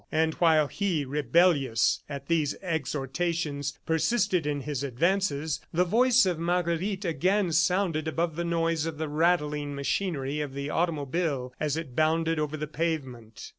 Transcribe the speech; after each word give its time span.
And 0.11 0.33
while 0.39 0.65
he, 0.65 1.05
rebellious 1.05 2.01
at 2.09 2.25
these 2.27 2.55
exhortations, 2.63 3.77
persisted 3.85 4.47
in 4.47 4.61
his 4.61 4.83
advances, 4.83 5.61
the 5.71 5.83
voice 5.85 6.25
of 6.25 6.39
Marguerite 6.39 7.05
again 7.05 7.51
sounded 7.51 8.07
above 8.07 8.35
the 8.35 8.43
noise 8.43 8.87
of 8.87 8.97
the 8.97 9.07
rattling 9.07 9.75
machinery 9.75 10.39
of 10.41 10.55
the 10.55 10.71
automobile 10.71 11.53
as 11.59 11.77
it 11.77 11.95
bounded 11.95 12.39
over 12.39 12.57
the 12.57 12.65
pavement. 12.65 13.49